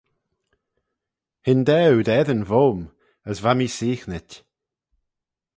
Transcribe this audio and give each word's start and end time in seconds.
Hyndaa 1.45 1.85
oo 1.89 2.01
dt'eddin 2.07 2.43
voym: 2.49 2.81
as 3.29 3.37
va 3.43 3.51
mee 3.57 3.75
seaghnit. 3.77 4.31